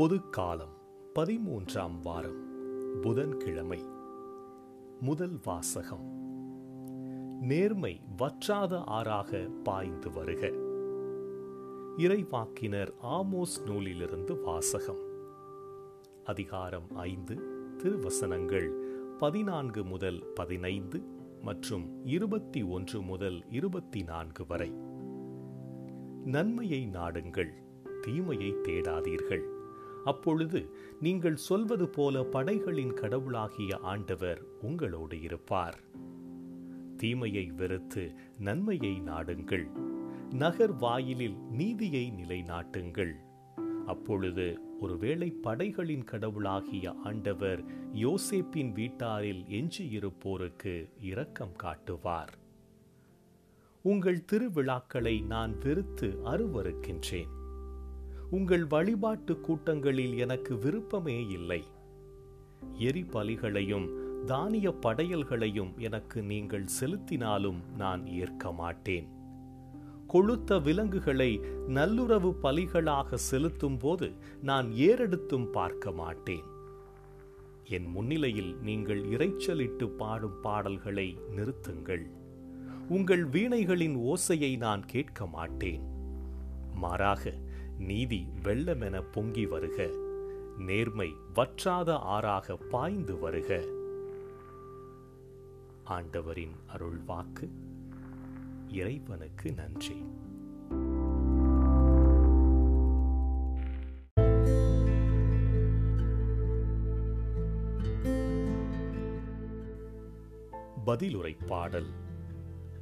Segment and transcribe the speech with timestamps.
[0.00, 0.72] பொது காலம்
[1.14, 2.44] பதிமூன்றாம் வாரம்
[3.00, 3.84] புதன்கிழமை.
[5.00, 6.04] முதல் வாசகம்.
[7.40, 10.46] நேர்மை வற்றாத ஆறாக பாய்ந்து வருக.
[11.98, 15.00] இறைவாக்கினர் ஆமோஸ் நூலிலிருந்து வாசகம்.
[16.24, 17.40] அதிகாரம் ஐந்து
[17.78, 18.70] திருவசனங்கள்
[19.18, 21.02] பதினான்கு முதல் பதினைந்து
[21.42, 24.70] மற்றும் இருபத்தி ஒன்று முதல் இருபத்தி நான்கு வரை.
[26.24, 27.50] நன்மையை நாடுங்கள்
[28.00, 29.49] தீமையை தேடாதீர்கள்.
[30.04, 35.80] அப்பொழுது நீங்கள் சொல்வது போல படைகளின் கடவுளாகிய ஆண்டவர் உங்களோடு இருப்பார்.
[36.96, 39.66] தீமையை வெறுத்து நன்மையை நாடுங்கள்.
[40.30, 43.12] நகர் வாயிலில் நீதியை நிலைநாட்டுங்கள்.
[43.86, 47.64] அப்பொழுது ஒருவேளை படைகளின் கடவுளாகிய ஆண்டவர்
[47.94, 52.38] யோசேப்பின் வீட்டாரில் எஞ்சியிருப்போருக்கு இரக்கம் காட்டுவார்.
[53.82, 57.38] உங்கள் திருவிழாக்களை நான் வெறுத்து அருவருக்கின்றேன்
[58.30, 61.62] உங்கள் வழிபாட்டு கூட்டங்களில் எனக்கு விருப்பமே இல்லை.
[62.78, 63.88] எரிபலிகளையும்
[64.24, 69.08] தானிய படையல்களையும் எனக்கு நீங்கள் செலுத்தினாலும் நான் ஏற்க மாட்டேன்.
[70.12, 76.46] கொளுத்த விலங்குகளை நல்லுறவு பலிகளாக செலுத்தும் போது நான் ஏறெடுத்தும் பார்க்க மாட்டேன்.
[77.64, 82.06] என் முன்னிலையில் நீங்கள் இறைச்சலிட்டு பாடும் பாடல்களை நிறுத்துங்கள்.
[82.88, 85.82] உங்கள் வீணைகளின் ஓசையை நான் கேட்க மாட்டேன்.
[86.74, 87.34] மாறாக
[87.80, 89.90] நீதி வெள்ளமென பொங்கி வருக.
[90.58, 93.64] நேர்மை வற்றாத ஆறாக பாய்ந்து வருக.
[95.84, 97.50] ஆண்டவரின் அருள் வாக்கு
[98.68, 100.04] இறைவனுக்கு நன்றி.
[110.86, 111.90] பதிலுரை பாடல்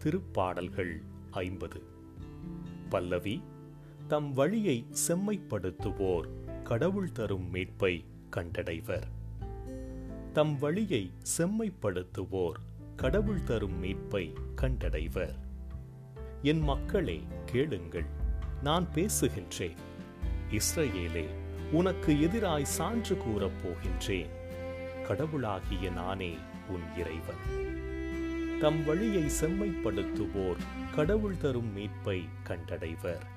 [0.05, 1.83] திருப்பாடல்கள் ஐம்பது.
[2.89, 3.43] பல்லவி
[4.09, 6.27] தம் வழியை செம்மைப்படுத்துவோர்
[6.65, 8.05] கடவுள் தரும் மீட்பை
[8.37, 9.03] கண்டடைவர்.
[10.33, 12.59] தம் வழியை செம்மைப்படுத்துவோர்
[12.97, 15.35] கடவுள் தரும் மீட்பை கண்டடைவர்.
[16.43, 18.05] என் மக்களே கேளுங்கள்
[18.63, 19.77] நான் பேசுகின்றேன்.
[20.51, 21.27] இஸ்ரேலே
[21.73, 24.29] உனக்கு எதிராய் சான்று கூறப் போகின்றேன்.
[25.07, 26.37] கடவுளாகிய நானே
[26.69, 27.67] உன் இறைவன்.
[28.61, 30.59] தம் வழியை செம்மைப்படுத்துவோர்
[30.95, 33.37] கடவுள் தரும் மீட்பை கண்டடைவர்.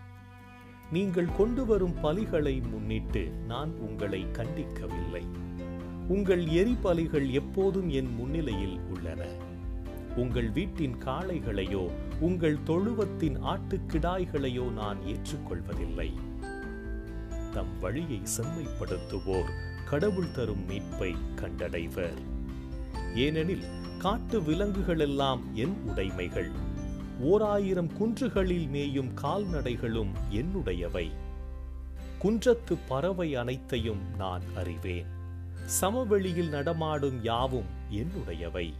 [0.91, 5.23] நீங்கள் கொண்டு வரும் பலிகளை முன்னிட்டு நான் உங்களை கண்டிக்கவில்லை.
[6.07, 9.25] உங்கள் எரிபலிகள் எப்போதும் என் முன்னிலையில் உள்ளன.
[10.15, 16.09] உங்கள் வீட்டின் காளைகளையோ உங்கள் தொழுவத்தின் ஆட்டுக்கிடாய்களையோ நான் ஏற்றுக்கொள்வதில்லை.
[17.53, 19.51] தம் வழியை செம்மைப்படுத்துவோர்
[19.89, 22.19] கடவுள் தரும் மீட்பை கண்டடைவர்.
[23.15, 23.63] ஏனெனில்
[23.97, 26.51] காட்டு விலங்குகளெல்லாம் என் உடைமைகள்.
[27.21, 31.09] ஓர் ஆயிரம் குன்றுகளில் மேயும் கால்நடைகளும் என்னுடையவை.
[32.23, 35.05] குன்றத்து பறவை அனைத்தையும் நான் அறிவேன்.
[35.65, 38.73] சமவெளியில் நடமாடும் யாவும் என்னுடையவை.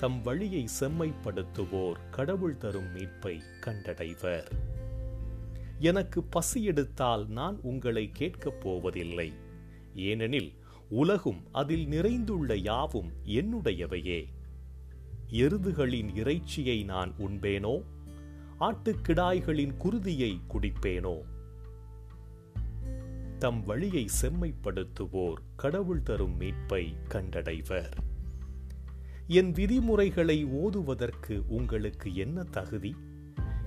[0.00, 4.46] தம் வழியை செம்மைப்படுத்துவோர் கடவுள் தரும் மீட்பை கண்டடைவர்.
[5.78, 9.32] எனக்கு பசி எடுத்தால் நான் உங்களை கேட்கப் போவதில்லை.
[9.94, 10.52] ஏனெனில்
[10.88, 14.24] உலகும் அதில் நிறைந்துள்ள யாவும் என்னுடையவையே.
[15.32, 17.82] எருதுகளின் இறைச்சியை நான் உண்பேனோ?
[18.60, 21.18] ஆட்டுக்கிடாய்களின் குருதியை குடிப்பேனோ?
[23.38, 27.92] தம் வழியை செம்மைப்படுத்துவோர் கடவுள் தரும் மீட்பை கண்டடைவர்.
[29.26, 32.96] என் விதிமுறைகளை ஓதுவதற்கு உங்களுக்கு என்ன தகுதி?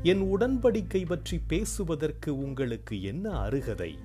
[0.03, 3.97] என் உடன்படிக்கை பற்றி பேசுவதற்கு உங்களுக்கு என்ன அருகதை?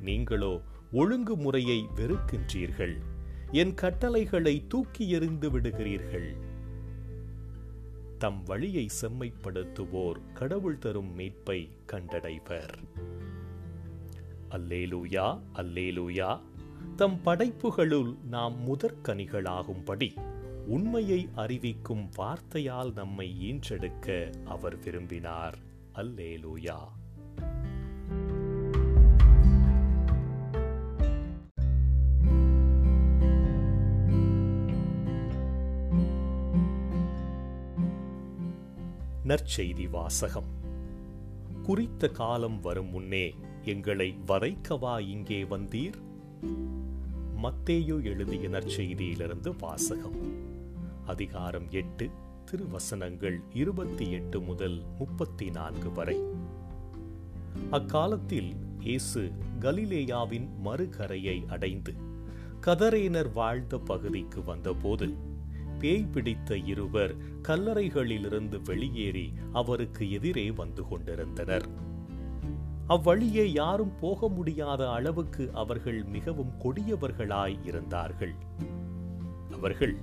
[0.00, 0.60] நீங்களோ
[0.92, 2.94] ஒழுங்குமுறையை வெறுக்கின்றீர்கள்.
[3.52, 6.43] என் கட்டளைகளை தூக்கி எறிந்து விடுகிறீர்கள்.
[8.18, 12.74] தம் வழியை செம்மைப்படுத்துவோர் கடவுள் தரும் மீட்பை கண்டடைவர்.
[14.50, 16.40] அல்லேலூயா அல்லேலூயா
[16.96, 20.32] தம் படைப்புகளுள் நாம் முதற்கனிகளாகும்படி
[20.66, 25.58] உண்மையை அறிவிக்கும் வார்த்தையால் நம்மை ஈன்றெடுக்க அவர் விரும்பினார்.
[25.94, 26.78] அல்லேலூயா.
[39.34, 40.44] நற்செய்தி வாசகம்.
[41.62, 43.34] குறித்த காலம் வரும் முன்னே
[43.64, 45.92] எங்களை வதைக்கவா இங்கே வந்தீர்?
[47.42, 50.16] மத்தேயோ எழுதிய நற்செய்தியிலிருந்து வாசகம்.
[51.06, 52.10] அதிகாரம் எட்டு
[52.44, 56.20] திருவசனங்கள் இருபத்தி எட்டு முதல் முப்பத்தி நான்கு வரை.
[57.70, 61.94] அக்காலத்தில் இயேசு கலிலேயாவின் மறுகரையை அடைந்து
[62.60, 65.32] கதரேனர் வாழ்ந்த பகுதிக்கு வந்தபோது
[65.78, 71.68] பேய் பிடித்த இருவர் கல்லறைகளிலிருந்து வெளியேறி அவருக்கு எதிரே வந்து கொண்டிருந்தனர்.
[72.86, 78.34] அவ்வழியே யாரும் போக முடியாத அளவுக்கு அவர்கள் மிகவும் கொடியவர்களாய் இருந்தார்கள்.
[79.52, 79.96] அவர்கள்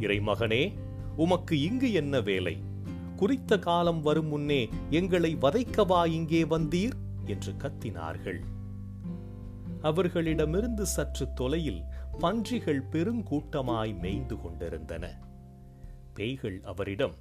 [0.00, 0.72] இறைமகனே
[1.16, 2.56] உமக்கு இங்கு என்ன வேலை?
[3.16, 6.92] குறித்த காலம் வரும் முன்னே எங்களை வதைக்கவா இங்கே வந்தீர்?
[7.24, 8.38] என்று கத்தினார்கள்.
[9.82, 11.82] அவர்களிடமிருந்து சற்று தொலையில்
[12.18, 15.18] பன்றிகள் பெருங்கூட்டமாய் மேய்ந்து கொண்டிருந்தன.
[16.14, 17.14] பேய்கள் அவரிடம்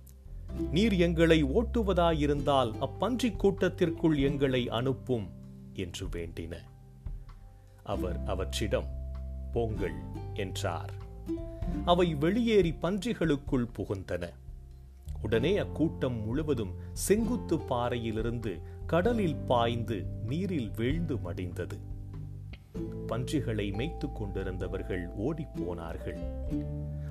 [0.71, 5.29] நீர் எங்களை ஓட்டுவதாயிருந்தால் அப்பன்றி கூட்டத்திற்குள் எங்களை அனுப்பும்
[5.73, 6.57] என்று வேண்டின.
[7.83, 8.87] அவர் அவற்றிடம்
[9.51, 9.95] போங்கள்
[10.33, 10.93] என்றார்.
[11.85, 14.29] அவை வெளியேறி பன்றிகளுக்குள் புகுந்தன.
[15.21, 21.77] உடனே அக்கூட்டம் முழுவதும் செங்குத்து பாறையிலிருந்து கடலில் பாய்ந்து நீரில் வீழ்ந்து மடிந்தது.
[23.07, 26.17] பன்றிகளை மேய்த்துக் கொண்டிருந்தவர்கள் ஓடிப்போனார்கள்.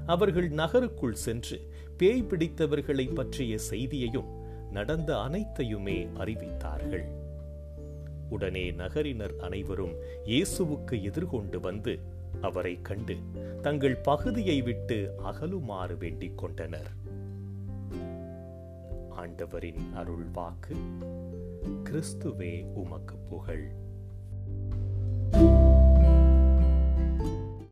[0.07, 7.05] அவர்கள் நகருக்குள் சென்று பேய் பிடித்தவர்களை பற்றிய செய்தியையும் நடந்த அனைத்தையுமே அறிவித்தார்கள்.
[8.29, 9.93] உடனே நகரினர் அனைவரும்
[10.25, 11.99] இயேசுவுக்கு எதிர்கொண்டு வந்து
[12.41, 13.17] அவரை கண்டு
[13.63, 16.91] தங்கள் பகுதியை விட்டு அகலுமாறு வேண்டிக் கொண்டனர்.
[19.11, 20.77] ஆண்டவரின் அருள் வாக்கு
[21.85, 23.84] கிறிஸ்துவே உமக்கு புகழ்.